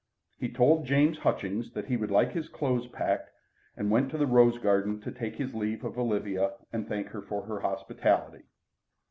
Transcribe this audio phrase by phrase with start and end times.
[0.39, 3.29] He told James Hutchings that he would like his clothes packed,
[3.77, 7.21] and went to the rose garden to taken his leave of Olivia and thank her
[7.21, 8.41] for her hospitality.